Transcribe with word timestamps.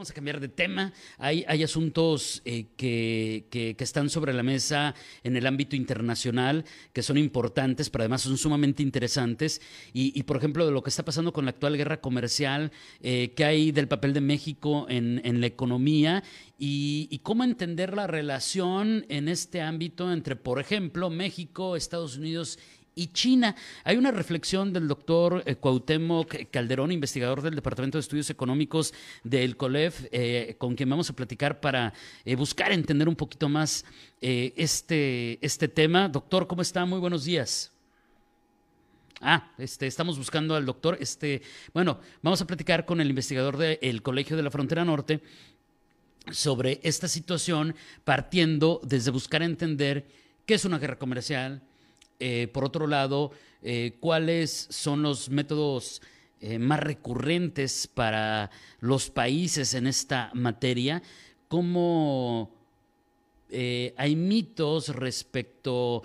Vamos 0.00 0.12
a 0.12 0.14
cambiar 0.14 0.40
de 0.40 0.48
tema. 0.48 0.94
Hay, 1.18 1.44
hay 1.46 1.62
asuntos 1.62 2.40
eh, 2.46 2.68
que, 2.78 3.44
que, 3.50 3.76
están 3.80 4.08
sobre 4.08 4.32
la 4.32 4.42
mesa 4.42 4.94
en 5.22 5.36
el 5.36 5.46
ámbito 5.46 5.76
internacional 5.76 6.64
que 6.94 7.02
son 7.02 7.18
importantes, 7.18 7.90
pero 7.90 8.04
además 8.04 8.22
son 8.22 8.38
sumamente 8.38 8.82
interesantes. 8.82 9.60
Y, 9.92 10.22
por 10.22 10.38
ejemplo, 10.38 10.64
de 10.64 10.72
lo 10.72 10.82
que 10.82 10.88
está 10.88 11.04
pasando 11.04 11.34
con 11.34 11.44
la 11.44 11.50
actual 11.50 11.76
guerra 11.76 12.00
comercial, 12.00 12.72
eh, 13.02 13.34
que 13.36 13.44
hay 13.44 13.72
del 13.72 13.88
papel 13.88 14.14
de 14.14 14.22
México 14.22 14.86
en, 14.88 15.20
en 15.22 15.42
la 15.42 15.48
economía 15.48 16.24
y, 16.58 17.06
y, 17.10 17.18
cómo 17.18 17.44
entender 17.44 17.94
la 17.94 18.06
relación 18.06 19.04
en 19.10 19.28
este 19.28 19.60
ámbito 19.60 20.10
entre, 20.10 20.34
por 20.34 20.60
ejemplo, 20.60 21.10
México, 21.10 21.76
Estados 21.76 22.16
Unidos 22.16 22.58
y 22.94 23.08
China. 23.08 23.54
Hay 23.84 23.96
una 23.96 24.10
reflexión 24.10 24.72
del 24.72 24.88
doctor 24.88 25.42
eh, 25.46 25.56
Cuauhtémoc 25.56 26.50
Calderón, 26.50 26.92
investigador 26.92 27.42
del 27.42 27.54
Departamento 27.54 27.98
de 27.98 28.00
Estudios 28.00 28.30
Económicos 28.30 28.92
del 29.24 29.56
COLEF, 29.56 30.06
eh, 30.12 30.56
con 30.58 30.74
quien 30.74 30.90
vamos 30.90 31.10
a 31.10 31.14
platicar 31.14 31.60
para 31.60 31.92
eh, 32.24 32.36
buscar 32.36 32.72
entender 32.72 33.08
un 33.08 33.16
poquito 33.16 33.48
más 33.48 33.84
este, 34.20 35.38
este 35.44 35.68
tema. 35.68 36.08
Doctor, 36.08 36.46
¿cómo 36.46 36.60
está? 36.60 36.84
Muy 36.84 36.98
buenos 36.98 37.24
días. 37.24 37.72
Ah, 39.22 39.52
este, 39.58 39.86
estamos 39.86 40.18
buscando 40.18 40.54
al 40.54 40.66
doctor. 40.66 40.96
Este, 41.00 41.42
bueno, 41.72 42.00
vamos 42.22 42.40
a 42.40 42.46
platicar 42.46 42.84
con 42.84 43.00
el 43.00 43.08
investigador 43.08 43.56
del 43.56 44.02
Colegio 44.02 44.36
de 44.36 44.42
la 44.42 44.50
Frontera 44.50 44.84
Norte 44.84 45.22
sobre 46.30 46.80
esta 46.82 47.08
situación, 47.08 47.74
partiendo 48.04 48.80
desde 48.84 49.10
buscar 49.10 49.42
entender 49.42 50.06
qué 50.46 50.54
es 50.54 50.64
una 50.64 50.78
guerra 50.78 50.98
comercial, 50.98 51.62
eh, 52.20 52.48
por 52.52 52.64
otro 52.64 52.86
lado, 52.86 53.32
eh, 53.62 53.96
cuáles 53.98 54.66
son 54.70 55.02
los 55.02 55.30
métodos 55.30 56.02
eh, 56.40 56.58
más 56.58 56.80
recurrentes 56.80 57.86
para 57.86 58.50
los 58.80 59.10
países 59.10 59.74
en 59.74 59.86
esta 59.86 60.30
materia, 60.34 61.02
cómo 61.48 62.54
hay 63.96 64.14
mitos 64.14 64.94
respecto 64.94 66.04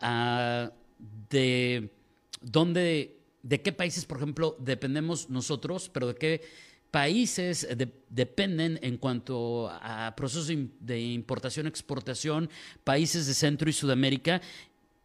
a 0.00 0.70
de 1.28 1.90
dónde, 2.40 3.18
de 3.42 3.60
qué 3.60 3.72
países, 3.72 4.06
por 4.06 4.16
ejemplo, 4.16 4.56
dependemos 4.58 5.28
nosotros, 5.28 5.90
pero 5.92 6.06
de 6.06 6.14
qué 6.14 6.42
países 6.96 7.68
de, 7.76 7.92
dependen 8.08 8.78
en 8.80 8.96
cuanto 8.96 9.68
a 9.70 10.14
procesos 10.16 10.50
de 10.80 11.00
importación-exportación, 11.00 12.48
países 12.84 13.26
de 13.26 13.34
Centro 13.34 13.68
y 13.68 13.74
Sudamérica, 13.74 14.40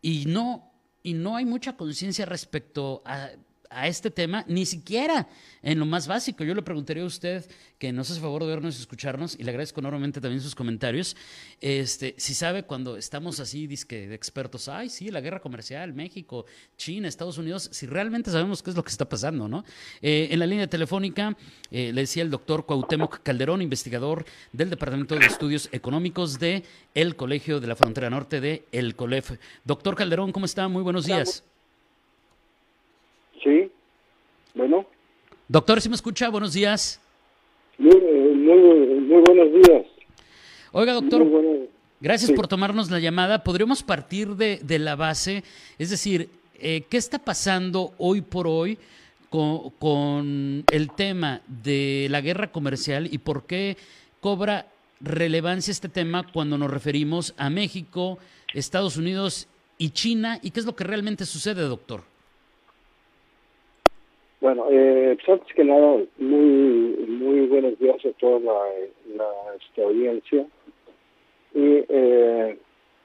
y 0.02 0.26
no, 0.26 0.72
y 1.04 1.14
no 1.14 1.36
hay 1.36 1.46
mucha 1.46 1.78
conciencia 1.78 2.26
respecto 2.26 3.02
a, 3.06 3.30
a, 3.72 3.88
este 3.88 4.12
tema, 4.12 4.44
ni 4.48 4.66
siquiera 4.66 5.28
en 5.64 5.80
lo 5.80 5.86
más 5.86 6.08
básico. 6.08 6.44
Yo 6.44 6.54
le 6.54 6.62
preguntaría 6.62 7.04
a 7.04 7.06
usted, 7.06 7.46
que 7.78 7.92
nos 7.92 8.12
hace 8.12 8.20
favor 8.20 8.44
de 8.44 8.50
vernos 8.50 8.78
y 8.78 8.82
escucharnos, 8.82 9.36
y 9.40 9.44
le 9.44 9.50
agradezco 9.52 9.80
enormemente 9.80 10.22
también 10.22 10.42
sus 10.42 10.56
comentarios, 10.56 11.16
este, 11.60 12.14
si 12.18 12.34
sabe 12.34 12.64
cuando 12.64 12.98
estamos 12.98 13.40
así, 13.40 13.68
disque 13.68 14.08
de 14.08 14.16
expertos, 14.16 14.70
ay, 14.70 14.90
sí, 14.90 15.10
la 15.10 15.22
guerra 15.22 15.40
comercial, 15.40 15.94
México, 15.94 16.46
China, 16.78 17.08
Estados 17.08 17.38
Unidos, 17.38 17.70
si 17.72 17.86
realmente 17.86 18.32
sabemos 18.32 18.62
qué 18.62 18.70
es 18.70 18.76
lo 18.76 18.84
que 18.84 18.92
está 18.92 19.08
pasando, 19.08 19.48
¿no? 19.48 19.64
Eh, 20.02 20.30
en 20.32 20.40
la 20.40 20.46
línea 20.46 20.68
telefónica 20.68 21.36
eh, 21.72 21.92
le 21.94 22.02
decía 22.02 22.24
el 22.24 22.30
doctor 22.30 22.66
Cuauhtémoc 22.66 23.22
Calderón, 23.24 23.62
investigador 23.62 24.26
del 24.52 24.70
Departamento 24.70 25.16
de 25.16 25.26
Estudios 25.26 25.70
Económicos 25.72 26.40
de 26.40 26.64
el 26.94 27.16
Colegio 27.16 27.60
de 27.60 27.68
la 27.68 27.76
Frontera 27.76 28.10
Norte 28.10 28.42
de 28.42 28.66
El 28.72 28.96
COLEF. 28.96 29.40
Doctor 29.64 29.96
Calderón, 29.96 30.32
¿cómo 30.32 30.46
está? 30.46 30.68
Muy 30.68 30.84
buenos 30.84 31.06
días. 31.06 31.44
Sí, 33.44 33.72
bueno. 34.54 34.86
Doctor, 35.48 35.82
¿sí 35.82 35.90
me 35.90 35.96
escucha? 35.96 36.30
Buenos 36.30 36.54
días. 36.54 37.02
Muy, 37.78 38.00
muy, 38.00 38.56
muy 39.02 39.22
buenos 39.22 39.52
días. 39.54 39.86
Oiga, 40.72 40.94
doctor, 40.94 41.28
gracias 42.00 42.30
sí. 42.30 42.36
por 42.36 42.48
tomarnos 42.48 42.90
la 42.90 43.00
llamada. 43.00 43.44
¿Podríamos 43.44 43.84
partir 43.84 44.30
de, 44.36 44.60
de 44.64 44.80
la 44.80 44.96
base? 44.96 45.44
Es 45.78 45.90
decir, 45.90 46.30
eh, 46.60 46.84
¿qué 46.90 46.98
está 46.98 47.20
pasando 47.20 47.94
hoy 47.98 48.22
por 48.22 48.48
hoy 48.48 48.78
con, 49.30 49.72
con 49.72 50.64
el 50.72 50.92
tema 50.92 51.42
de 51.48 52.08
la 52.10 52.22
guerra 52.22 52.52
comercial 52.52 53.10
y 53.12 53.18
por 53.18 53.46
qué 53.46 53.78
cobra 54.20 54.68
relevancia 55.00 55.72
este 55.72 55.90
tema 55.90 56.32
cuando 56.32 56.58
nos 56.58 56.70
referimos 56.70 57.34
a 57.38 57.50
México, 57.50 58.20
Estados 58.54 58.96
Unidos 58.96 59.48
y 59.78 59.90
China? 59.90 60.40
¿Y 60.42 60.52
qué 60.52 60.60
es 60.60 60.66
lo 60.66 60.76
que 60.76 60.84
realmente 60.84 61.26
sucede, 61.26 61.64
doctor? 61.64 62.11
Bueno, 64.42 64.66
eh, 64.72 65.16
pues 65.18 65.40
antes 65.40 65.56
que 65.56 65.64
nada, 65.64 65.98
muy 66.18 67.06
muy 67.08 67.42
buenos 67.46 67.78
días 67.78 68.04
a 68.04 68.12
toda 68.20 68.40
la, 68.40 68.54
esta 69.56 69.84
audiencia. 69.84 70.48
Y 71.54 71.84
eh, 71.88 72.58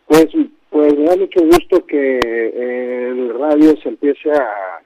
pues, 0.06 0.28
pues 0.70 0.96
me 0.96 1.04
da 1.04 1.16
mucho 1.16 1.44
gusto 1.44 1.84
que 1.84 2.18
eh, 2.18 3.08
el 3.08 3.38
radio 3.38 3.76
se 3.82 3.90
empiece 3.90 4.30
a, 4.32 4.80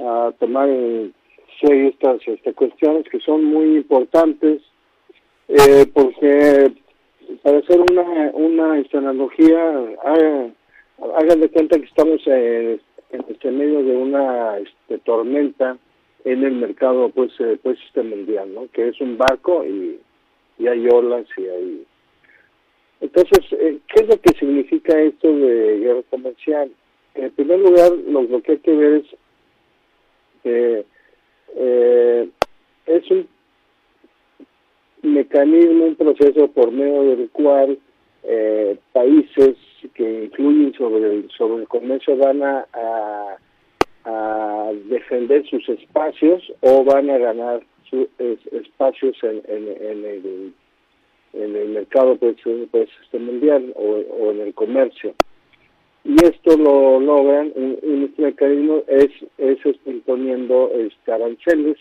a 0.00 0.32
tomar 0.40 0.68
en 0.68 1.14
serio 1.60 1.90
estas, 1.90 2.26
estas 2.26 2.54
cuestiones 2.56 3.08
que 3.08 3.20
son 3.20 3.44
muy 3.44 3.76
importantes, 3.76 4.62
eh, 5.46 5.86
porque 5.94 6.72
para 7.44 7.58
hacer 7.58 7.80
una, 7.88 8.30
una 8.32 8.80
esta 8.80 8.98
analogía, 8.98 9.74
hagan, 10.04 11.40
de 11.40 11.48
cuenta 11.50 11.78
que 11.78 11.84
estamos 11.84 12.20
en 12.26 12.80
en 13.12 13.24
este 13.28 13.50
medio 13.50 13.82
de 13.84 13.96
una 13.96 14.58
este, 14.58 14.98
tormenta 14.98 15.76
en 16.24 16.44
el 16.44 16.52
mercado 16.52 17.10
pues 17.10 17.32
eh, 17.40 17.58
pues 17.62 17.78
este 17.86 18.02
mundial 18.02 18.52
no 18.54 18.68
que 18.72 18.88
es 18.88 19.00
un 19.00 19.18
barco 19.18 19.64
y, 19.64 20.00
y 20.58 20.66
hay 20.66 20.88
olas 20.88 21.26
y 21.36 21.42
hay 21.42 21.86
entonces 23.00 23.40
eh, 23.52 23.78
qué 23.88 24.02
es 24.02 24.08
lo 24.08 24.20
que 24.20 24.38
significa 24.38 24.98
esto 25.00 25.28
de 25.28 25.78
guerra 25.80 26.02
comercial 26.10 26.70
en 27.14 27.30
primer 27.32 27.58
lugar 27.58 27.92
lo, 28.08 28.22
lo 28.22 28.42
que 28.42 28.52
hay 28.52 28.58
que 28.58 28.74
ver 28.74 28.92
es 28.94 29.06
que 30.42 30.84
eh, 31.56 32.28
es 32.86 33.10
un 33.10 33.28
mecanismo 35.02 35.84
un 35.84 35.96
proceso 35.96 36.48
por 36.48 36.70
medio 36.70 37.16
del 37.16 37.28
cual 37.30 37.78
eh, 38.22 38.76
países 38.92 39.56
que 39.94 40.24
influyen 40.24 40.72
sobre 40.74 41.28
sobre 41.36 41.62
el 41.62 41.68
comercio 41.68 42.16
van 42.16 42.42
a, 42.42 42.66
a, 44.04 44.70
defender 44.86 45.46
sus 45.48 45.68
espacios 45.68 46.42
o 46.60 46.84
van 46.84 47.10
a 47.10 47.18
ganar 47.18 47.62
su, 47.88 48.08
es, 48.18 48.38
espacios 48.52 49.16
en, 49.22 49.42
en, 49.48 49.68
en, 49.68 50.04
el, 50.04 50.52
en 51.34 51.56
el 51.56 51.68
mercado 51.68 52.16
pues, 52.16 52.36
pues 52.70 52.88
este 53.04 53.18
mundial 53.18 53.72
o, 53.76 53.82
o 53.82 54.30
en 54.32 54.40
el 54.40 54.54
comercio. 54.54 55.14
Y 56.04 56.14
esto 56.24 56.56
lo 56.56 56.98
logran 56.98 57.52
un, 57.54 57.78
un 57.82 58.14
mecanismo 58.16 58.82
es 58.88 59.10
es 59.38 59.58
imponiendo 59.86 60.70
este, 60.74 61.12
aranceles 61.12 61.76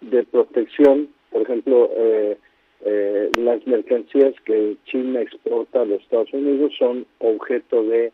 de 0.00 0.22
protección. 0.24 1.08
Por 1.30 1.42
ejemplo 1.42 1.90
eh, 1.96 2.38
eh, 2.84 3.30
las 3.36 3.66
mercancías 3.66 4.34
que 4.44 4.76
China 4.84 5.20
exporta 5.20 5.82
a 5.82 5.84
los 5.84 6.00
Estados 6.02 6.32
Unidos 6.32 6.72
son 6.78 7.06
objeto 7.18 7.82
de 7.82 8.12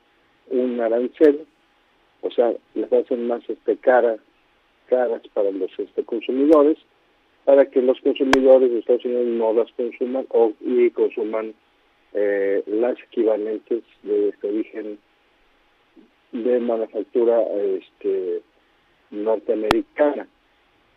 un 0.48 0.80
arancel, 0.80 1.46
o 2.22 2.30
sea, 2.30 2.54
les 2.74 2.92
hacen 2.92 3.26
más 3.26 3.42
este 3.48 3.76
caras, 3.76 4.20
caras 4.88 5.22
para 5.34 5.50
los 5.50 5.70
este, 5.78 6.04
consumidores, 6.04 6.78
para 7.44 7.66
que 7.66 7.82
los 7.82 8.00
consumidores 8.00 8.70
de 8.70 8.78
Estados 8.78 9.04
Unidos 9.04 9.26
no 9.26 9.52
las 9.52 9.70
consuman 9.72 10.26
o 10.30 10.52
y 10.60 10.90
consuman 10.90 11.54
eh, 12.14 12.62
las 12.66 12.98
equivalentes 13.02 13.82
de 14.02 14.30
este 14.30 14.48
origen 14.48 14.98
de 16.32 16.60
manufactura 16.60 17.42
este 17.78 18.42
norteamericana. 19.10 20.26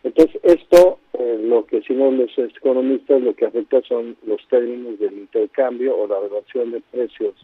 Entonces, 0.04 0.40
esto, 0.44 0.98
eh, 1.14 1.40
lo 1.42 1.66
que 1.66 1.76
decimos 1.76 2.14
los 2.14 2.38
economistas, 2.38 3.20
lo 3.20 3.34
que 3.34 3.46
afecta 3.46 3.82
son 3.82 4.16
los 4.24 4.46
términos 4.48 4.98
del 4.98 5.14
intercambio 5.14 5.96
o 5.96 6.06
la 6.06 6.20
relación 6.20 6.70
de 6.70 6.80
precios 6.92 7.34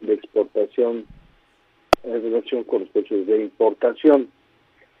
de 0.00 0.14
exportación 0.14 1.06
en 2.04 2.22
relación 2.22 2.64
con 2.64 2.80
los 2.80 2.88
precios 2.90 3.26
de 3.26 3.42
importación. 3.42 4.28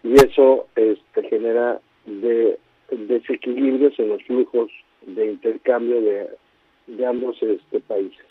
Y 0.02 0.14
eso 0.14 0.68
este, 0.76 1.28
genera 1.28 1.80
de 2.06 2.58
desequilibrios 2.90 3.98
en 3.98 4.08
los 4.10 4.22
flujos 4.22 4.70
de 5.02 5.26
intercambio 5.26 6.00
de, 6.00 6.28
de 6.86 7.06
ambos 7.06 7.36
este, 7.42 7.80
países. 7.80 8.24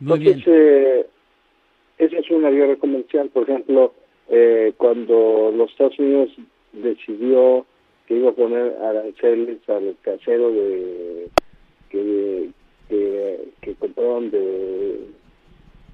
Muy 0.00 0.18
Entonces, 0.18 0.44
eh, 0.46 1.06
esa 1.98 2.18
es 2.18 2.30
una 2.30 2.50
guerra 2.50 2.76
comercial. 2.76 3.28
Por 3.28 3.44
ejemplo, 3.44 3.94
eh, 4.28 4.72
cuando 4.76 5.52
los 5.56 5.70
Estados 5.70 5.98
Unidos 5.98 6.30
decidió 6.82 7.66
que 8.06 8.16
iba 8.16 8.30
a 8.30 8.34
poner 8.34 8.76
aranceles 8.82 9.66
al 9.68 9.96
casero 10.02 10.50
de 10.50 11.28
que, 11.90 12.50
que, 12.88 13.74
compraron 13.78 14.30
de, 14.30 15.00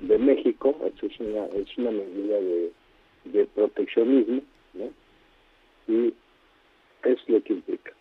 de 0.00 0.19
México, 0.19 0.77
eso 0.85 1.06
es 1.06 1.21
una, 1.21 1.47
es 1.47 1.79
una 1.79 1.91
medida 1.91 2.41
de, 2.41 2.73
de 3.25 3.47
proteccionismo, 3.47 4.43
¿no? 4.75 4.91
Y 5.88 6.15
es 7.05 7.19
lo 7.29 7.43
que 7.43 7.53
implica. 7.55 7.93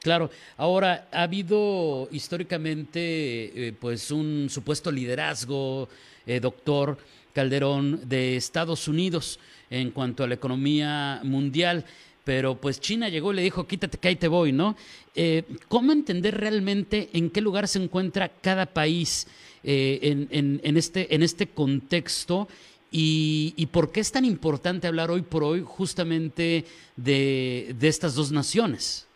Claro, 0.00 0.30
ahora 0.56 1.08
ha 1.12 1.22
habido 1.22 2.08
históricamente 2.12 3.68
eh, 3.68 3.72
pues 3.78 4.10
un 4.10 4.48
supuesto 4.48 4.90
liderazgo, 4.92 5.88
eh, 6.26 6.40
doctor 6.40 6.96
Calderón, 7.38 8.08
de 8.08 8.36
Estados 8.36 8.88
Unidos 8.88 9.38
en 9.70 9.92
cuanto 9.92 10.24
a 10.24 10.26
la 10.26 10.34
economía 10.34 11.20
mundial, 11.22 11.84
pero 12.24 12.56
pues 12.56 12.80
China 12.80 13.08
llegó 13.08 13.32
y 13.32 13.36
le 13.36 13.42
dijo, 13.42 13.66
quítate 13.66 13.98
que 13.98 14.08
ahí 14.08 14.16
te 14.16 14.26
voy, 14.26 14.50
¿no? 14.50 14.74
Eh, 15.14 15.44
¿Cómo 15.68 15.92
entender 15.92 16.36
realmente 16.36 17.10
en 17.12 17.30
qué 17.30 17.40
lugar 17.40 17.68
se 17.68 17.82
encuentra 17.82 18.28
cada 18.28 18.66
país 18.66 19.28
en, 19.62 20.28
en, 20.62 20.76
este, 20.76 21.14
en 21.14 21.22
este 21.22 21.46
contexto 21.46 22.48
y, 22.90 23.68
por 23.72 23.92
qué 23.92 24.00
es 24.00 24.12
tan 24.12 24.24
importante 24.24 24.86
hablar 24.86 25.10
hoy 25.10 25.22
por 25.22 25.44
hoy 25.44 25.62
justamente 25.64 26.64
de, 26.96 27.74
estas 27.82 28.14
dos 28.14 28.32
naciones? 28.32 29.06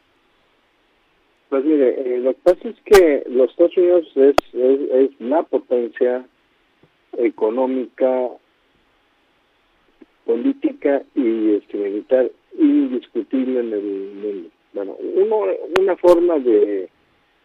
Pues 1.49 1.65
mire, 1.65 2.01
eh, 2.01 2.19
lo 2.19 2.33
que 2.35 2.41
pasa 2.43 2.69
es 2.69 2.77
que 2.85 3.25
los 3.29 3.51
Estados 3.51 3.77
Unidos 3.77 4.07
es, 4.17 4.37
es, 4.55 5.11
una 5.21 5.43
potencia 5.43 6.27
económica, 7.19 8.29
política 10.25 11.03
y 11.15 11.55
este, 11.55 11.77
militar 11.77 12.31
indiscutible 12.59 13.61
en 13.61 13.73
el 13.73 14.13
mundo. 14.15 14.49
Bueno, 14.73 14.97
uno, 15.01 15.45
una 15.81 15.97
forma 15.97 16.39
de, 16.39 16.89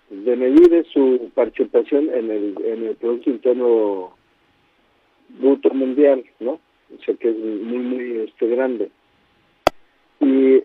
de 0.10 0.36
medir 0.36 0.74
es 0.74 0.88
su 0.88 1.30
participación 1.34 2.10
en 2.10 2.32
el, 2.32 2.56
en 2.64 2.86
el 2.88 2.96
Producto 2.96 3.30
Interno 3.30 4.16
Bruto 5.40 5.70
Mundial, 5.72 6.24
¿no? 6.40 6.60
O 6.94 7.04
sea 7.04 7.16
que 7.16 7.30
es 7.30 7.38
muy, 7.38 7.80
muy 7.80 8.18
este, 8.22 8.48
grande. 8.48 8.90
Y 10.22 10.64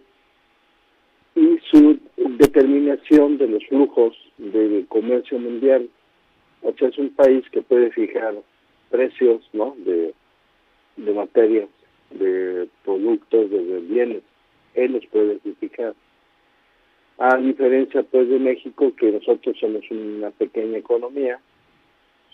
y 1.35 1.59
su 1.71 1.99
determinación 2.17 3.39
de 3.39 3.49
los 3.49 3.67
flujos 3.67 4.17
del 4.37 4.87
comercio 4.89 5.39
mundial. 5.39 5.89
O 6.63 6.73
sea, 6.75 6.89
es 6.89 6.99
un 6.99 7.11
país 7.11 7.45
que 7.51 7.63
puede 7.63 7.91
fijar 7.91 8.35
precios 8.93 9.43
¿no? 9.53 9.75
de, 9.79 10.15
materias, 11.13 11.69
de 12.11 12.69
productos, 12.85 13.51
de, 13.51 13.81
bienes. 13.81 14.23
Él 14.75 14.93
los 14.93 15.07
puede 15.07 15.41
fijar. 15.59 15.95
A 17.19 17.37
diferencia 17.39 18.03
pues 18.05 18.29
de 18.29 18.39
México, 18.39 18.93
que 18.97 19.11
nosotros 19.11 19.57
somos 19.59 19.83
una 19.91 20.31
pequeña 20.31 20.79
economía 20.79 21.41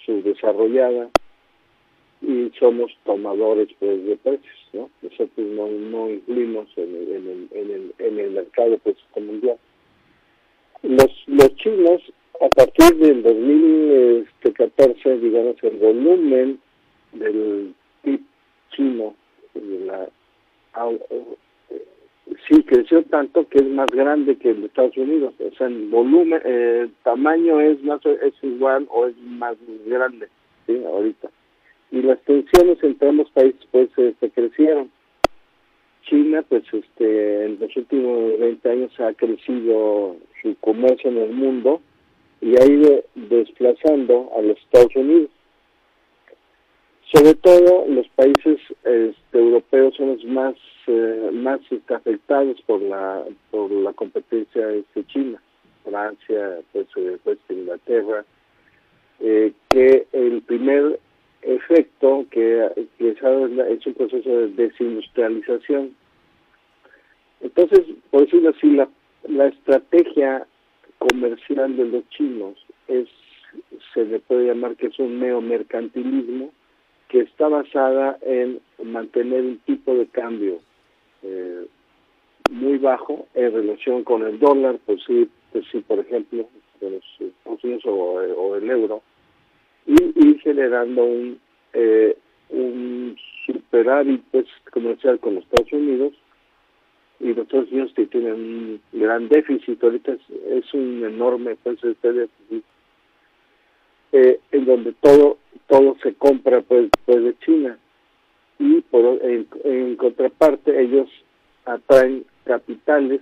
subdesarrollada, 0.05 1.11
y 2.21 2.51
somos 2.59 2.91
tomadores 3.05 3.69
pues 3.79 4.05
de 4.05 4.17
precios, 4.17 4.69
¿no? 4.73 4.91
Nosotros 5.03 5.47
no, 5.47 5.69
no 5.69 6.11
incluimos 6.11 6.69
en 6.77 6.97
el, 6.97 7.13
en 7.13 7.29
el, 7.29 7.49
en 7.53 7.71
el, 7.71 7.95
en 7.99 8.19
el 8.19 8.31
mercado 8.33 8.79
pues, 8.79 8.97
mundial. 9.17 9.57
Los, 10.83 11.13
los 11.27 11.55
chinos, 11.57 12.03
a 12.41 12.49
partir 12.49 12.97
del 12.97 13.23
2014, 13.23 15.19
digamos, 15.19 15.57
el 15.63 15.77
volumen 15.77 16.61
del 17.13 17.75
PIB 18.03 18.21
chino, 18.71 19.15
la, 19.55 20.09
sí 22.49 22.63
creció 22.63 23.03
tanto 23.05 23.49
que 23.49 23.59
es 23.59 23.67
más 23.67 23.91
grande 23.91 24.37
que 24.37 24.51
el 24.51 24.65
Estados 24.65 24.97
Unidos. 24.97 25.35
O 25.39 25.57
sea, 25.57 25.67
el 25.67 25.89
volumen, 25.89 26.41
el 26.45 26.93
tamaño 27.03 27.61
es 27.61 27.83
más 27.83 28.05
es 28.07 28.35
igual 28.43 28.87
o 28.91 29.07
es 29.07 29.17
más 29.19 29.57
grande, 29.87 30.29
¿sí? 30.67 30.83
Ahorita 30.85 31.31
y 31.91 32.03
las 32.03 32.21
tensiones 32.23 32.83
entre 32.83 33.09
ambos 33.09 33.31
países 33.31 33.61
pues 33.71 33.89
este, 33.97 34.31
crecieron. 34.31 34.91
China 36.03 36.43
pues 36.49 36.63
este 36.73 37.45
en 37.45 37.59
los 37.61 37.77
últimos 37.77 38.39
20 38.39 38.71
años 38.71 39.01
ha 39.01 39.13
crecido 39.13 40.17
su 40.41 40.57
comercio 40.61 41.11
en 41.11 41.19
el 41.19 41.33
mundo 41.33 41.83
y 42.41 42.57
ha 42.61 42.65
ido 42.65 43.05
desplazando 43.15 44.31
a 44.37 44.43
los 44.43 44.59
Estados 44.59 44.95
Unidos. 44.97 45.31
Sobre 47.13 47.35
todo 47.35 47.87
los 47.89 48.07
países 48.09 48.59
este, 48.85 49.39
europeos 49.39 49.95
son 49.97 50.09
los 50.09 50.25
más 50.25 50.55
eh, 50.87 51.31
más 51.33 51.61
afectados 51.89 52.61
por 52.63 52.81
la 52.83 53.25
por 53.51 53.71
la 53.71 53.93
competencia 53.93 54.71
este 54.71 55.07
China, 55.07 55.41
Francia, 55.85 56.61
pues, 56.73 56.87
eh, 56.97 57.19
pues 57.25 57.39
Inglaterra, 57.49 58.25
eh, 59.21 59.53
que 59.71 60.07
el 60.13 60.43
primer 60.43 60.99
efecto 61.43 62.27
que, 62.31 62.89
que 62.99 63.11
es 63.11 63.87
un 63.87 63.95
proceso 63.95 64.29
de 64.29 64.49
desindustrialización. 64.49 65.95
Entonces, 67.41 67.81
por 68.11 68.25
decirlo 68.25 68.51
así, 68.51 68.71
la, 68.71 68.89
la 69.29 69.47
estrategia 69.47 70.47
comercial 70.99 71.77
de 71.77 71.85
los 71.87 72.09
chinos 72.11 72.55
es, 72.87 73.09
se 73.95 74.05
le 74.05 74.19
puede 74.21 74.47
llamar 74.47 74.77
que 74.77 74.89
es 74.89 74.99
un 74.99 75.21
neomercantilismo 75.21 76.53
que 77.09 77.21
está 77.21 77.49
basada 77.49 78.19
en 78.23 78.61
mantener 78.83 79.43
un 79.43 79.59
tipo 79.61 79.95
de 79.95 80.07
cambio 80.09 80.61
eh, 81.23 81.67
muy 82.51 82.79
bajo 82.79 83.27
en 83.35 83.53
relación 83.53 84.05
con 84.05 84.23
el 84.23 84.39
dólar, 84.39 84.79
pues 84.85 85.01
sí, 85.07 85.29
pues 85.53 85.65
por 85.87 85.99
ejemplo, 85.99 86.49
los 86.81 87.03
Estados 87.21 87.65
Unidos 87.65 87.85
o, 87.87 88.57
el 88.57 88.71
euro, 88.71 89.03
y 89.87 89.95
ir 90.29 90.41
generando 90.41 91.05
un, 91.05 91.41
eh, 91.73 92.17
un 92.51 93.17
superávit 93.47 94.23
pues, 94.31 94.47
comercial 94.71 95.19
con 95.19 95.35
los 95.35 95.45
Estados 95.45 95.73
Unidos 95.73 96.13
y 97.21 97.29
los 97.29 97.39
Estados 97.39 97.71
Unidos 97.71 97.93
tienen 97.95 98.33
un 98.33 98.81
gran 98.93 99.29
déficit, 99.29 99.83
ahorita 99.83 100.13
es, 100.13 100.75
un 100.75 101.05
enorme 101.05 101.57
pues 101.63 101.83
este 101.83 102.13
déficit, 102.13 102.65
eh, 104.13 104.41
en 104.53 104.65
donde 104.65 104.93
todo 104.95 105.39
todo 105.69 105.97
se 106.03 106.15
compra 106.15 106.63
pues, 106.63 106.91
pues 107.05 107.23
de 107.23 107.39
China 107.41 107.79
y 108.59 108.81
por 108.83 109.21
en, 109.23 109.97
contraparte 109.97 110.81
ellos 110.81 111.09
atraen 111.65 112.25
capitales 112.45 113.21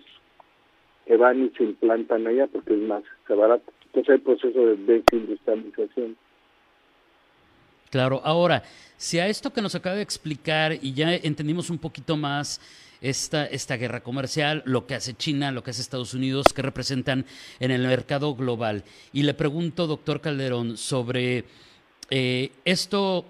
que 1.04 1.16
van 1.16 1.44
y 1.44 1.50
se 1.56 1.64
implantan 1.64 2.26
allá 2.26 2.46
porque 2.46 2.74
es 2.74 2.80
más 2.80 3.02
barato. 3.28 3.72
Entonces 3.86 4.14
hay 4.14 4.18
proceso 4.18 4.58
de 4.58 4.76
desindustrialización. 4.76 6.16
Claro, 7.90 8.20
ahora, 8.24 8.62
si 8.96 9.18
a 9.18 9.28
esto 9.28 9.52
que 9.52 9.62
nos 9.62 9.74
acaba 9.74 9.96
de 9.96 10.02
explicar 10.02 10.72
y 10.80 10.92
ya 10.92 11.14
entendimos 11.14 11.70
un 11.70 11.78
poquito 11.78 12.16
más 12.16 12.60
esta, 13.08 13.46
esta 13.46 13.76
guerra 13.76 14.02
comercial, 14.02 14.62
lo 14.66 14.86
que 14.86 14.94
hace 14.94 15.14
China, 15.14 15.52
lo 15.52 15.62
que 15.62 15.70
hace 15.70 15.82
Estados 15.82 16.14
Unidos, 16.14 16.46
que 16.54 16.62
representan 16.62 17.24
en 17.60 17.70
el 17.70 17.86
mercado 17.86 18.34
global, 18.34 18.84
y 19.12 19.22
le 19.22 19.34
pregunto, 19.34 19.86
doctor 19.86 20.20
Calderón, 20.20 20.76
sobre 20.76 21.44
eh, 22.10 22.50
esto, 22.64 23.24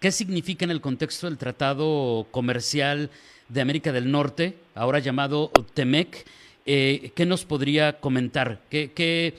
¿qué 0.00 0.10
significa 0.10 0.64
en 0.64 0.70
el 0.70 0.80
contexto 0.80 1.26
del 1.28 1.38
Tratado 1.38 2.26
Comercial 2.30 3.10
de 3.48 3.60
América 3.60 3.92
del 3.92 4.10
Norte, 4.10 4.56
ahora 4.74 4.98
llamado 4.98 5.50
TEMEC? 5.74 6.26
Eh, 6.66 7.12
¿Qué 7.14 7.26
nos 7.26 7.44
podría 7.44 8.00
comentar? 8.00 8.62
¿Qué, 8.70 8.92
qué 8.92 9.34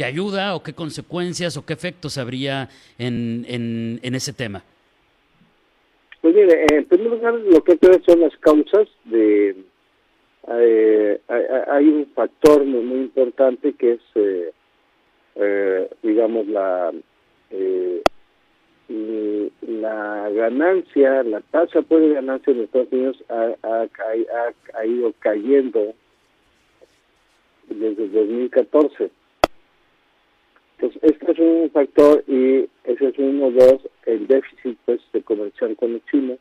qué 0.00 0.06
ayuda 0.06 0.54
o 0.54 0.62
qué 0.62 0.72
consecuencias 0.72 1.58
o 1.58 1.66
qué 1.66 1.74
efectos 1.74 2.16
habría 2.16 2.70
en, 2.96 3.44
en, 4.02 4.14
ese 4.14 4.32
tema? 4.32 4.64
Pues 6.20 6.34
mire, 6.34 6.66
en 6.72 6.84
primer 6.84 7.12
lugar, 7.12 7.34
lo 7.34 7.62
que 7.64 7.78
creo 7.78 8.00
son 8.04 8.20
las 8.20 8.36
causas 8.38 8.88
de... 9.04 9.56
Eh, 10.48 11.20
hay 11.68 11.88
un 11.88 12.06
factor 12.14 12.64
muy, 12.64 13.00
importante 13.00 13.72
que 13.74 13.92
es, 13.92 14.00
eh, 14.14 14.52
eh, 15.36 15.90
digamos, 16.02 16.46
la 16.48 16.92
la 19.60 20.28
ganancia, 20.30 21.22
la 21.22 21.40
tasa 21.40 21.82
pues, 21.82 22.02
de 22.02 22.14
ganancia 22.14 22.52
en 22.52 22.60
Estados 22.62 22.88
Unidos 22.90 23.24
ha, 23.28 23.54
ha, 23.62 23.82
ha, 23.82 24.78
ha 24.78 24.86
ido 24.86 25.12
cayendo 25.20 25.94
desde 27.68 28.08
2014 28.08 29.10
entonces, 30.80 31.02
este 31.02 31.32
es 31.32 31.38
un 31.38 31.70
factor 31.72 32.24
y 32.26 32.66
ese 32.84 33.08
es 33.08 33.18
uno, 33.18 33.50
dos, 33.50 33.86
el 34.06 34.26
déficit 34.26 34.78
pues 34.86 35.00
de 35.12 35.20
comercial 35.20 35.76
con 35.76 35.92
el 35.92 36.02
Chile. 36.10 36.38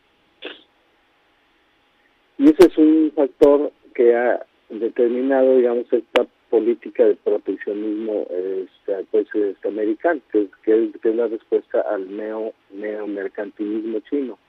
Y 2.37 2.45
ese 2.45 2.67
es 2.67 2.77
un 2.77 3.11
factor 3.13 3.73
que 3.93 4.15
ha 4.15 4.45
determinado, 4.69 5.57
digamos, 5.57 5.91
esta 5.91 6.25
política 6.49 7.03
de 7.03 7.15
proteccionismo 7.15 8.27
este, 8.29 9.05
pues, 9.11 9.27
este, 9.35 9.67
americano, 9.67 10.21
que, 10.31 10.47
que, 10.63 10.89
es, 11.03 11.15
la 11.15 11.27
respuesta 11.27 11.81
al 11.81 12.15
neo 12.15 12.53
neomercantilismo 12.71 13.99
chino. 14.09 14.39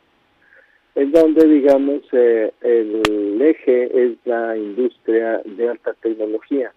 en 0.94 1.10
donde, 1.10 1.48
digamos, 1.48 2.02
eh, 2.12 2.52
el 2.60 3.42
eje 3.42 4.04
es 4.04 4.18
la 4.24 4.56
industria 4.56 5.42
de 5.44 5.68
alta 5.68 5.94
tecnología. 5.94 6.72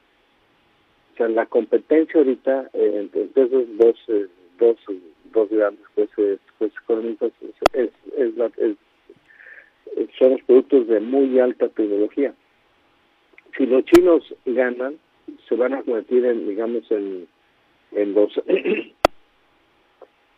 O 1.13 1.17
sea, 1.17 1.27
la 1.29 1.45
competencia 1.45 2.19
ahorita 2.19 2.71
eh, 2.73 2.97
entre 3.01 3.23
esos 3.23 3.77
dos, 3.77 3.95
eh, 4.07 4.27
dos, 4.57 4.77
dos 5.31 5.49
grandes 5.49 5.85
pues, 5.93 6.09
pues 6.57 6.71
económicos 6.83 7.31
es, 7.73 7.91
es, 8.17 8.33
son 10.17 10.31
los 10.31 10.41
productos 10.43 10.87
de 10.87 10.99
muy 10.99 11.39
alta 11.39 11.69
tecnología. 11.69 12.33
Si 13.55 13.67
los 13.67 13.85
chinos 13.85 14.23
ganan, 14.45 14.97
se 15.47 15.55
van 15.55 15.73
a 15.73 15.83
convertir 15.83 16.25
en, 16.25 16.47
digamos, 16.47 16.89
en, 16.91 17.27
en 17.91 18.13
los 18.13 18.31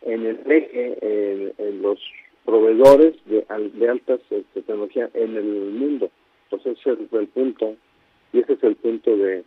en 0.02 0.26
el 0.26 0.40
eje, 0.50 1.52
en, 1.58 1.82
los 1.82 1.98
proveedores 2.44 3.14
de, 3.24 3.46
de 3.74 3.88
altas 3.88 4.20
este, 4.30 4.62
tecnología 4.62 5.08
en 5.14 5.36
el 5.36 5.72
mundo. 5.72 6.10
Entonces 6.44 6.78
ese 6.80 7.02
es 7.02 7.12
el 7.12 7.28
punto, 7.28 7.76
y 8.32 8.40
ese 8.40 8.52
es 8.52 8.62
el 8.62 8.76
punto 8.76 9.16
de 9.16 9.44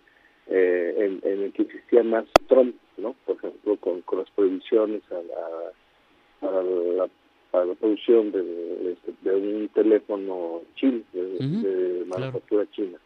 eh, 0.49 1.19
en, 1.23 1.43
el 1.43 1.53
que 1.53 1.63
existía 1.63 2.03
más 2.03 2.25
Trump, 2.47 2.75
¿no? 2.97 3.15
Por 3.25 3.37
ejemplo, 3.37 3.77
con, 3.77 4.01
con 4.01 4.19
las 4.19 4.29
prohibiciones 4.31 5.01
a 5.11 5.21
la, 5.21 6.49
a 6.49 6.61
la, 6.63 7.65
la 7.65 7.75
producción 7.75 8.31
de, 8.31 8.95
de, 9.21 9.35
un 9.35 9.69
teléfono 9.69 10.61
chino, 10.75 11.01
de, 11.13 12.03
manufactura 12.07 12.65
china. 12.71 12.97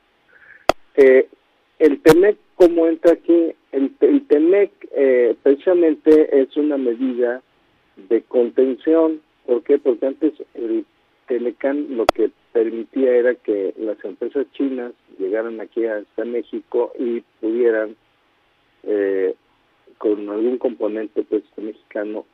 Eh, 0.96 1.28
el 1.80 2.02
TEMEC, 2.02 2.38
¿cómo 2.56 2.88
entra 2.88 3.14
aquí? 3.14 3.54
El, 3.72 3.94
el 4.00 4.28
TEMEC 4.28 4.72
eh, 4.92 5.36
precisamente 5.44 6.42
es 6.42 6.56
una 6.56 6.78
medida 6.78 7.42
de 8.10 8.22
contención. 8.24 9.22
¿Por 9.46 9.64
qué? 9.64 9.78
Porque 9.78 10.06
antes 10.06 10.34
el 10.54 10.86
Telecan 11.28 11.98
lo 11.98 12.06
que 12.06 12.32
permitía 12.54 13.12
era 13.16 13.36
que 13.36 13.74
las 13.78 14.04
empresas 14.06 14.46
chinas 14.54 14.94
llegaran 15.18 15.60
aquí 15.60 15.86
hasta 15.86 16.24
México 16.24 16.94
y 16.98 17.22
pudieran, 17.42 17.96
eh, 18.84 19.36
con 19.98 20.30
algún 20.30 20.58
componente 20.60 21.24
pues 21.24 21.44
mexicano, 21.58 22.26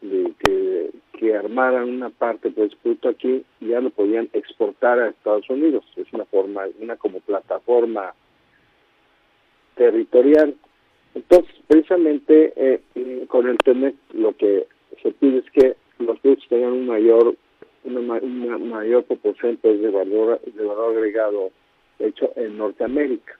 de 0.00 0.32
que, 0.42 0.90
que 1.18 1.36
armaran 1.36 1.90
una 1.90 2.08
parte 2.08 2.50
pues 2.50 2.74
producto 2.76 3.10
aquí, 3.10 3.44
ya 3.60 3.80
lo 3.80 3.90
podían 3.90 4.30
exportar 4.32 4.98
a 4.98 5.08
Estados 5.08 5.50
Unidos. 5.50 5.84
Es 5.96 6.10
una 6.12 6.24
forma, 6.24 6.62
una 6.80 6.96
como 6.96 7.20
plataforma 7.20 8.14
territorial. 9.74 10.54
Entonces, 11.14 11.54
precisamente 11.66 12.52
eh, 12.56 13.26
con 13.26 13.48
el 13.48 13.58
TEMEC 13.58 13.96
lo 14.14 14.34
que 14.36 14.66
se 15.02 15.10
pide 15.12 15.38
es 15.38 15.50
que 15.50 15.76
los 15.98 16.18
productos 16.20 16.48
tengan 16.48 16.72
un 16.72 16.86
mayor 16.86 17.34
una, 17.84 18.58
mayor 18.58 19.04
proporción 19.04 19.58
pues, 19.60 19.80
de 19.80 19.90
valor 19.90 20.40
de 20.40 20.64
valor 20.64 20.96
agregado 20.96 21.50
hecho 21.98 22.32
en 22.36 22.58
Norteamérica. 22.58 23.38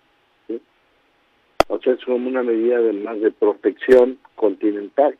O 1.69 1.79
sea, 1.79 1.93
es 1.93 2.05
como 2.05 2.29
una 2.29 2.43
medida 2.43 2.81
de 2.81 2.93
más 2.93 3.21
de 3.21 3.31
protección 3.31 4.19
continental 4.35 5.17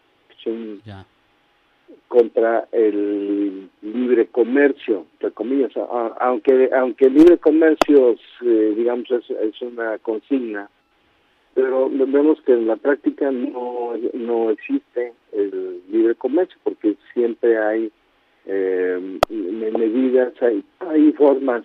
contra 2.09 2.67
el 2.73 3.71
libre 3.83 4.27
comercio, 4.27 5.07
entre 5.13 5.31
comillas. 5.31 5.73
Aunque 6.19 6.71
aunque 6.75 7.07
el 7.07 7.15
libre 7.15 7.39
comercio, 7.39 8.17
eh, 8.43 8.75
digamos, 8.77 9.09
es, 9.13 9.31
es 9.31 9.63
una 9.63 9.97
consigna, 9.99 10.69
pero 11.55 11.89
vemos 11.89 12.41
que 12.43 12.53
en 12.53 12.67
la 12.67 12.77
práctica 12.77 13.31
no, 13.31 13.93
no 14.15 14.51
existe 14.51 15.13
el 15.33 15.83
libre 15.91 16.15
comercio 16.17 16.57
porque 16.65 16.97
siempre 17.13 17.59
hay 17.59 17.93
eh, 18.53 19.21
medidas, 19.79 20.33
hay, 20.43 20.65
hay 20.81 21.13
formas 21.13 21.63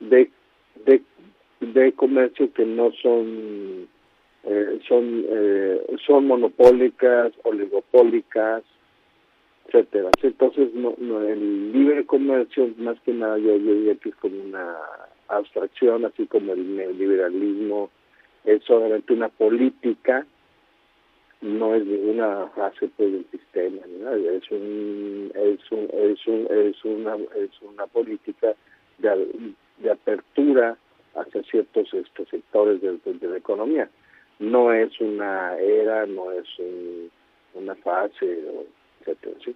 de, 0.00 0.30
de, 1.60 1.92
comercio 1.92 2.52
que 2.52 2.64
no 2.64 2.90
son 3.02 3.86
eh, 4.44 4.80
son 4.88 5.24
eh, 5.28 5.80
son 6.06 6.26
monopólicas, 6.26 7.32
oligopólicas, 7.42 8.62
etcétera. 9.66 10.10
Entonces, 10.22 10.72
no, 10.74 10.94
no, 10.98 11.20
el 11.20 11.72
libre 11.72 12.06
comercio, 12.06 12.70
más 12.78 12.98
que 13.00 13.12
nada, 13.12 13.36
yo, 13.38 13.56
yo 13.56 13.74
diría 13.74 13.94
que 13.96 14.08
es 14.08 14.16
como 14.16 14.42
una 14.42 14.76
abstracción, 15.28 16.04
así 16.06 16.26
como 16.26 16.52
el 16.54 16.76
neoliberalismo 16.76 17.90
es 18.44 18.62
solamente 18.64 19.12
una 19.12 19.28
política, 19.28 20.26
no 21.44 21.74
es 21.74 21.84
ninguna 21.84 22.48
fase 22.56 22.88
pues, 22.96 23.12
del 23.12 23.26
sistema, 23.30 23.82
es 24.16 24.50
un, 24.50 25.30
es 25.34 25.70
un, 25.70 25.88
es 25.92 26.26
un, 26.26 26.48
es 26.50 26.84
una, 26.84 27.16
es 27.36 27.50
una 27.60 27.86
política 27.86 28.54
de, 28.96 29.54
de 29.78 29.90
apertura 29.90 30.78
hacia 31.14 31.42
ciertos 31.42 31.92
estos 31.92 32.28
sectores 32.30 32.80
de, 32.80 33.28
la 33.28 33.36
economía. 33.36 33.90
No 34.38 34.72
es 34.72 34.98
una 35.00 35.58
era, 35.58 36.06
no 36.06 36.32
es 36.32 36.46
una 37.52 37.74
fase, 37.76 38.38
etcétera. 39.00 39.36
¿sí? 39.44 39.54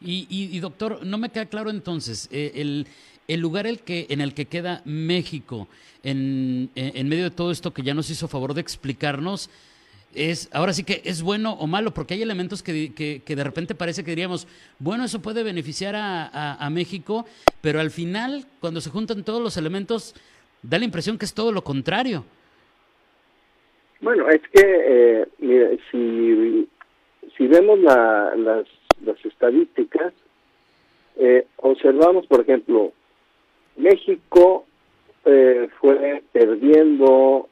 Y, 0.00 0.26
y, 0.30 0.60
doctor, 0.60 1.04
no 1.04 1.18
me 1.18 1.30
queda 1.30 1.46
claro 1.46 1.70
entonces, 1.70 2.28
eh, 2.30 2.52
el, 2.54 2.86
el 3.26 3.40
lugar 3.40 3.66
el 3.66 3.80
que, 3.80 4.06
en 4.08 4.20
el 4.20 4.34
que 4.34 4.44
queda 4.46 4.82
México 4.84 5.66
en, 6.04 6.70
en, 6.76 7.08
medio 7.08 7.24
de 7.24 7.30
todo 7.30 7.50
esto 7.50 7.72
que 7.72 7.82
ya 7.82 7.94
nos 7.94 8.08
hizo 8.10 8.28
favor 8.28 8.54
de 8.54 8.60
explicarnos, 8.60 9.50
es, 10.14 10.48
ahora 10.52 10.72
sí 10.72 10.84
que 10.84 11.02
es 11.04 11.22
bueno 11.22 11.52
o 11.54 11.66
malo, 11.66 11.92
porque 11.92 12.14
hay 12.14 12.22
elementos 12.22 12.62
que, 12.62 12.92
que, 12.94 13.36
de 13.36 13.44
repente 13.44 13.74
parece 13.74 14.04
que 14.04 14.10
diríamos, 14.10 14.46
bueno, 14.78 15.04
eso 15.04 15.20
puede 15.22 15.42
beneficiar 15.42 15.94
a, 15.96 16.54
a, 16.54 16.70
México, 16.70 17.26
pero 17.60 17.80
al 17.80 17.90
final, 17.90 18.44
cuando 18.60 18.80
se 18.80 18.90
juntan 18.90 19.24
todos 19.24 19.42
los 19.42 19.56
elementos, 19.56 20.14
da 20.62 20.78
la 20.78 20.84
impresión 20.84 21.18
que 21.18 21.24
es 21.24 21.34
todo 21.34 21.52
lo 21.52 21.62
contrario. 21.62 22.24
Bueno, 24.00 24.28
es 24.28 24.42
que 24.52 25.26
eh, 25.40 25.78
si, 25.90 26.68
si 27.36 27.46
vemos 27.46 27.78
la, 27.80 28.34
las 28.36 28.66
las 29.02 29.24
estadísticas, 29.24 30.12
eh, 31.16 31.46
observamos, 31.56 32.26
por 32.26 32.40
ejemplo, 32.40 32.92
México 33.76 34.66
eh, 35.24 35.68
fue 35.80 36.22
perdiendo 36.32 37.48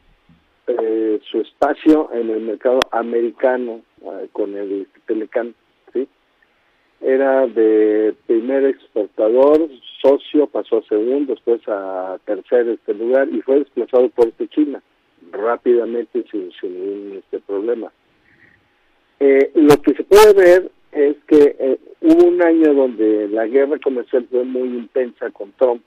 eh, 0.66 1.20
su 1.30 1.40
espacio 1.40 2.10
en 2.12 2.30
el 2.30 2.40
mercado 2.40 2.80
americano 2.90 3.82
con 4.32 4.56
el 4.56 4.86
Telecan, 5.06 5.54
¿sí? 5.92 6.08
Era 7.00 7.46
de 7.46 8.14
primer 8.26 8.64
exportador, 8.64 9.68
socio, 10.00 10.46
pasó 10.46 10.78
a 10.78 10.82
segundo, 10.82 11.34
después 11.34 11.60
a 11.68 12.18
tercer 12.24 12.68
este 12.68 12.94
lugar 12.94 13.28
y 13.28 13.40
fue 13.42 13.60
desplazado 13.60 14.08
por 14.08 14.28
este 14.28 14.48
China 14.48 14.82
rápidamente 15.30 16.24
sin, 16.30 16.52
sin 16.60 16.72
ningún 16.72 17.18
este 17.18 17.38
problema. 17.40 17.92
lo 19.20 19.76
que 19.82 19.94
se 19.94 20.04
puede 20.04 20.32
ver 20.34 20.70
es 20.92 21.16
que 21.26 21.56
eh, 21.58 21.78
hubo 22.02 22.28
un 22.28 22.42
año 22.42 22.74
donde 22.74 23.28
la 23.28 23.46
guerra 23.46 23.78
comercial 23.78 24.26
fue 24.30 24.44
muy 24.44 24.68
intensa 24.68 25.30
con 25.30 25.52
Trump 25.52 25.82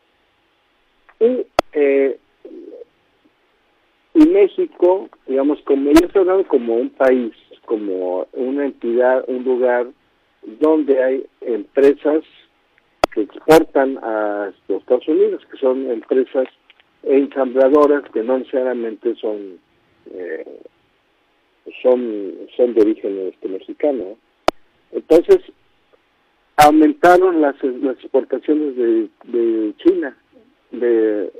y, 1.19 1.45
eh, 1.73 2.17
y 4.15 4.25
México, 4.27 5.09
digamos, 5.27 5.59
como 5.65 5.91
yo 5.91 6.05
estoy 6.05 6.21
hablando 6.21 6.47
como 6.47 6.75
un 6.75 6.89
país, 6.89 7.33
como 7.65 8.25
una 8.31 8.65
entidad, 8.65 9.25
un 9.27 9.43
lugar 9.43 9.87
donde 10.61 11.03
hay 11.03 11.25
empresas 11.41 12.23
que 13.13 13.23
exportan 13.23 13.97
a 14.01 14.53
los 14.69 14.79
Estados 14.81 15.07
Unidos, 15.09 15.45
que 15.51 15.57
son 15.57 15.91
empresas 15.91 16.47
ensambladoras 17.03 18.09
que 18.11 18.23
no 18.23 18.37
necesariamente 18.39 19.15
son 19.15 19.59
eh, 20.11 20.61
son 21.81 22.33
son 22.55 22.73
de 22.73 22.81
origen 22.81 23.19
este 23.33 23.49
mexicano. 23.49 24.17
Entonces, 24.93 25.41
aumentaron 26.55 27.41
las, 27.41 27.61
las 27.63 27.97
exportaciones 27.97 28.77
de, 28.77 29.09
de 29.25 29.73
China, 29.77 30.17
de, 30.71 31.33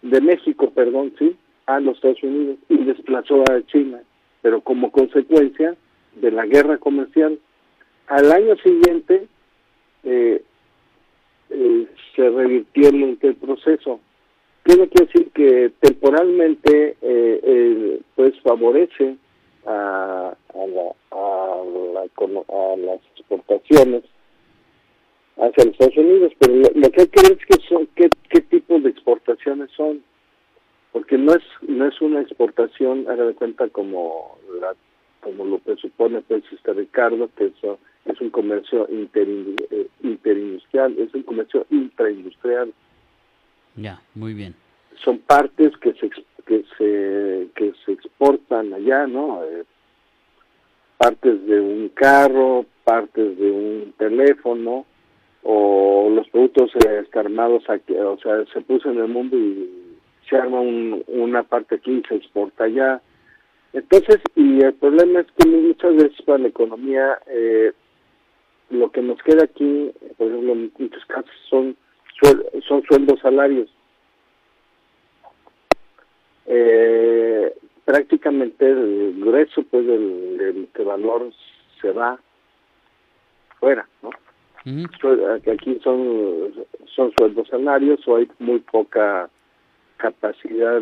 de 0.00 0.20
México, 0.22 0.70
perdón, 0.70 1.12
sí, 1.18 1.36
a 1.68 1.80
los 1.80 1.96
Estados 1.96 2.22
Unidos 2.22 2.56
y 2.70 2.78
desplazó 2.78 3.42
a 3.42 3.60
China, 3.66 4.00
pero 4.40 4.62
como 4.62 4.90
consecuencia 4.90 5.76
de 6.16 6.30
la 6.30 6.46
guerra 6.46 6.78
comercial. 6.78 7.38
Al 8.06 8.32
año 8.32 8.56
siguiente 8.56 9.28
eh, 10.02 10.42
eh, 11.50 11.86
se 12.16 12.30
revirtió 12.30 12.88
el, 12.88 13.36
proceso. 13.36 14.00
Tiene 14.64 14.88
que 14.88 15.04
decir 15.04 15.30
que 15.32 15.72
temporalmente 15.80 16.96
eh, 17.02 18.00
pues 18.16 18.32
favorece 18.40 19.16
a, 19.66 20.34
a, 20.54 20.66
la, 20.66 20.94
a, 21.10 21.62
la, 21.92 22.00
a 22.00 22.76
las 22.76 23.00
exportaciones 23.14 24.04
hacia 25.36 25.64
los 25.66 25.74
Estados 25.74 25.96
Unidos, 25.98 26.32
pero 26.38 26.54
lo, 26.54 26.90
que 26.90 27.02
hay 27.02 27.08
que 27.08 27.22
ver 27.22 27.38
es 27.38 27.46
que 27.46 27.66
son, 27.68 27.86
qué, 27.94 28.08
qué 28.30 28.40
tipo 28.40 28.80
de 28.80 28.88
exportaciones 28.88 29.70
son, 29.76 30.02
porque 30.92 31.18
no 31.18 31.32
es 31.32 31.42
no 31.66 31.86
es 31.86 32.00
una 32.00 32.20
exportación, 32.20 33.06
haga 33.08 33.24
de 33.24 33.34
cuenta 33.34 33.68
como 33.68 34.38
la 34.60 34.74
como 35.20 35.44
lo 35.44 35.58
presupone 35.58 36.20
pues 36.22 36.44
este 36.52 36.72
Ricardo, 36.72 37.28
que 37.36 37.46
eso 37.46 37.78
es 38.04 38.20
un 38.20 38.30
comercio 38.30 38.88
eh, 38.88 39.88
interindustrial, 40.02 40.98
es 40.98 41.12
un 41.14 41.22
comercio 41.22 41.66
intraindustrial. 41.70 42.72
Ya, 43.76 44.00
muy 44.14 44.34
bien. 44.34 44.54
Son 45.04 45.18
partes 45.18 45.76
que 45.78 45.92
se 45.94 46.10
que 46.46 46.64
se 46.76 47.48
que 47.54 47.72
se 47.84 47.92
exportan 47.92 48.72
allá, 48.72 49.06
¿no? 49.06 49.42
Eh, 49.44 49.64
partes 50.96 51.46
de 51.46 51.60
un 51.60 51.88
carro, 51.90 52.66
partes 52.84 53.38
de 53.38 53.50
un 53.50 53.94
teléfono 53.96 54.86
o 55.42 56.10
los 56.10 56.28
productos 56.30 56.70
eh, 56.84 57.04
armados 57.14 57.62
aquí, 57.68 57.94
o 57.94 58.18
sea, 58.18 58.44
se 58.52 58.60
puso 58.60 58.90
en 58.90 58.98
el 58.98 59.08
mundo 59.08 59.36
y 59.36 59.77
se 60.28 60.36
arma 60.36 60.60
una 60.60 61.42
parte 61.42 61.76
aquí 61.76 61.92
y 61.92 62.08
se 62.08 62.16
exporta 62.16 62.64
allá. 62.64 63.00
Entonces, 63.72 64.18
y 64.34 64.60
el 64.62 64.74
problema 64.74 65.20
es 65.20 65.26
que 65.36 65.48
muchas 65.48 65.94
veces 65.96 66.22
para 66.22 66.38
la 66.38 66.48
economía 66.48 67.18
eh, 67.26 67.72
lo 68.70 68.90
que 68.90 69.02
nos 69.02 69.22
queda 69.22 69.44
aquí, 69.44 69.90
por 70.16 70.28
ejemplo, 70.28 70.52
en 70.52 70.72
muchos 70.78 71.04
casos 71.06 71.34
son 71.48 71.76
son 72.66 72.82
sueldos 72.82 73.20
salarios. 73.20 73.68
Eh, 76.46 77.54
prácticamente 77.84 78.68
el 78.68 79.14
grueso 79.18 79.62
pues 79.70 79.86
del, 79.86 80.68
valor 80.84 81.30
se 81.80 81.92
va 81.92 82.18
fuera, 83.60 83.86
¿no? 84.02 84.10
Aquí 85.52 85.80
son 85.82 86.52
son 86.94 87.12
sueldos 87.18 87.48
salarios 87.48 88.00
o 88.06 88.16
hay 88.16 88.28
muy 88.38 88.58
poca 88.60 89.30
capacidad 89.98 90.80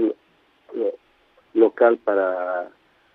local 1.55 1.99
para 1.99 2.71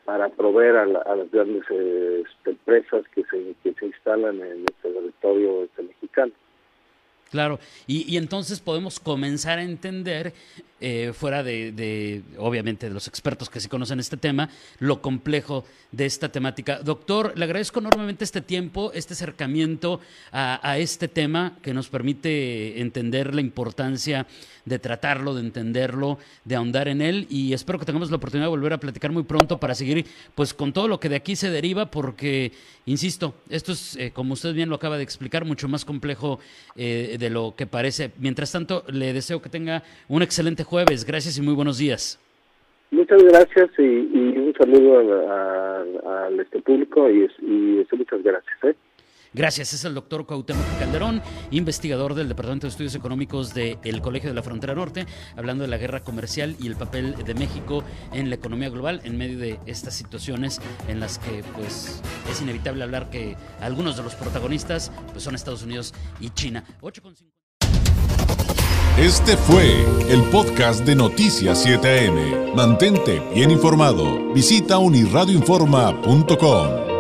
para 0.06 0.30
proveer 0.30 0.76
a, 0.76 0.86
las 0.86 1.32
grandes 1.32 1.64
este, 1.70 2.50
empresas 2.50 3.08
que 3.14 3.24
se 3.26 3.56
que 3.64 3.74
se 3.74 3.86
instalan 3.86 4.36
en 4.42 4.62
el 4.62 4.66
territorio 4.82 5.64
este, 5.64 5.84
mexicano. 5.84 6.34
Claro, 7.32 7.62
y, 7.88 8.18
entonces 8.18 8.60
podemos 8.60 9.00
comenzar 9.00 9.58
a 9.58 9.64
entender 9.64 10.34
eh, 10.82 11.14
fuera 11.14 11.44
de, 11.44 12.24
obviamente, 12.38 12.88
de 12.88 12.94
los 12.94 13.08
expertos 13.08 13.50
que 13.50 13.62
sí 13.62 13.70
conocen 13.70 14.02
este 14.02 14.18
tema, 14.18 14.50
lo 14.80 15.02
complejo 15.02 15.64
de 15.94 16.06
esta 16.06 16.30
temática. 16.30 16.80
Doctor, 16.80 17.32
le 17.38 17.46
agradezco 17.46 17.80
enormemente 17.80 18.26
este 18.26 18.42
tiempo, 18.42 18.92
este 18.94 19.14
acercamiento 19.14 20.02
a, 20.32 20.78
este 20.78 21.08
tema 21.08 21.58
que 21.62 21.74
nos 21.74 21.88
permite 21.88 22.82
entender 22.82 23.34
la 23.34 23.42
importancia 23.42 24.28
de 24.66 24.80
tratarlo, 24.80 25.34
de 25.34 25.42
entenderlo, 25.42 26.18
de 26.46 26.56
ahondar 26.56 26.88
en 26.88 27.02
él 27.02 27.28
y 27.30 27.54
espero 27.54 27.80
que 27.80 27.86
tengamos 27.86 28.12
la 28.12 28.18
oportunidad 28.18 28.46
de 28.46 28.52
volver 28.52 28.74
a 28.74 28.80
platicar 28.80 29.12
muy 29.12 29.24
pronto 29.24 29.60
para 29.60 29.74
seguir 29.74 30.06
pues 30.36 30.54
con 30.54 30.72
todo 30.72 30.88
lo 30.88 31.00
que 31.00 31.10
de 31.10 31.16
aquí 31.16 31.36
se 31.36 31.50
deriva 31.50 31.90
porque, 31.90 32.52
insisto, 32.86 33.36
esto 33.50 33.72
es, 33.72 33.96
eh, 33.96 34.12
como 34.12 34.34
usted 34.34 34.54
bien 34.54 34.70
lo 34.70 34.76
acaba 34.76 34.98
de 34.98 35.04
explicar, 35.04 35.46
mucho 35.46 35.68
más 35.68 35.84
complejo 35.84 36.40
eh, 36.76 37.18
de 37.22 37.30
lo 37.30 37.54
que 37.56 37.66
parece. 37.66 38.12
Mientras 38.20 38.52
tanto, 38.52 38.84
le 38.92 39.14
deseo 39.14 39.42
que 39.42 39.48
tenga 39.48 39.84
un 40.10 40.22
excelente 40.22 40.66
jueves. 40.66 41.06
Gracias 41.06 41.38
y 41.38 41.42
muy 41.42 41.54
buenos 41.54 41.78
días. 41.78 42.20
Muchas 42.92 43.24
gracias 43.24 43.70
y, 43.78 43.82
un 43.82 44.54
saludo 44.58 45.00
al 45.00 46.38
este 46.42 46.60
público 46.60 47.10
y, 47.10 47.24
y 47.42 47.88
muchas 47.96 48.22
gracias. 48.22 48.58
¿eh? 48.64 48.76
Gracias, 49.34 49.74
es 49.74 49.86
el 49.86 49.94
doctor 49.94 50.26
Cuauhtémoc 50.26 50.66
Calderón, 50.78 51.22
investigador 51.52 52.16
del 52.16 52.28
Departamento 52.28 52.68
de 52.68 52.72
Estudios 52.72 52.96
Económicos 52.96 53.54
del 53.54 54.02
Colegio 54.02 54.30
de 54.30 54.36
la 54.36 54.44
Frontera 54.44 54.76
Norte, 54.76 55.06
hablando 55.38 55.64
de 55.64 55.70
la 55.70 55.78
guerra 55.78 56.04
comercial 56.04 56.58
y 56.60 56.68
el 56.68 56.76
papel 56.76 57.16
de 57.24 57.34
México 57.34 57.86
en 58.12 58.30
la 58.30 58.36
economía 58.36 58.68
global 58.70 59.00
en 59.06 59.18
medio 59.18 59.40
de 59.40 59.58
estas 59.66 59.94
situaciones 59.94 60.60
en 60.90 61.00
las 61.00 61.18
que 61.18 61.46
pues 61.56 62.02
es 62.30 62.42
inevitable 62.42 62.84
hablar 62.84 63.10
que 63.10 63.38
algunos 63.62 63.96
de 63.96 64.04
los 64.04 64.16
protagonistas 64.16 64.92
pues, 65.14 65.24
son 65.24 65.36
Estados 65.36 65.64
Unidos 65.64 65.94
y 66.20 66.32
China. 66.32 66.66
8.50. 66.82 67.24
Este 68.98 69.38
fue 69.38 69.86
el 70.10 70.22
podcast 70.26 70.86
de 70.86 70.96
Noticias 70.96 71.66
7am. 71.66 72.54
Mantente 72.54 73.22
bien 73.34 73.50
informado. 73.50 74.34
Visita 74.34 74.78
unirradioinforma.com. 74.78 76.91